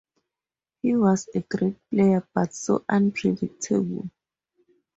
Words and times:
He 0.81 0.95
was 0.95 1.29
a 1.35 1.41
great 1.41 1.75
player, 1.91 2.27
but 2.33 2.55
so 2.55 2.83
unpredictable. 2.89 4.09